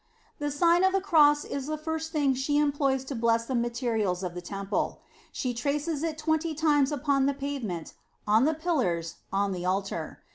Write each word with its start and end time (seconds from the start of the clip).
* 0.21 0.39
The 0.39 0.49
Sign 0.49 0.83
of 0.83 0.93
the 0.93 0.99
Cross 0.99 1.45
is 1.45 1.67
the 1.67 1.77
first 1.77 2.11
thing 2.11 2.33
she 2.33 2.57
employs 2.57 3.05
to 3.05 3.13
bless 3.13 3.45
the 3.45 3.53
materials 3.53 4.23
of 4.23 4.33
the 4.33 4.41
temple. 4.41 4.99
She 5.31 5.53
traces 5.53 6.01
it 6.01 6.17
twenty 6.17 6.55
times 6.55 6.91
upon 6.91 7.27
the 7.27 7.35
pave 7.35 7.63
ment, 7.63 7.93
on 8.25 8.45
the 8.45 8.55
pillars, 8.55 9.17
on 9.31 9.51
the 9.51 9.63
altar. 9.63 10.23